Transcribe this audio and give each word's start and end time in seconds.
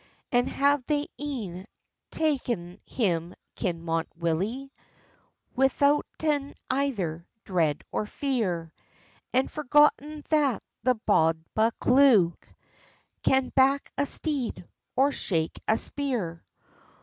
"And 0.31 0.49
have 0.49 0.83
they 0.87 1.05
een 1.19 1.67
taen 2.09 2.79
him, 2.87 3.35
Kinmont 3.55 4.07
Willie, 4.17 4.71
Withouten 5.55 6.55
either 6.71 7.27
dread 7.43 7.83
or 7.91 8.07
fear, 8.07 8.73
And 9.31 9.51
forgotten 9.51 10.25
that 10.29 10.63
the 10.81 10.95
bauld 11.07 11.43
Bacleuch 11.55 12.33
Can 13.21 13.49
back 13.49 13.91
a 13.95 14.07
steed, 14.07 14.67
or 14.95 15.11
shake 15.11 15.59
a 15.67 15.77
spear? 15.77 16.43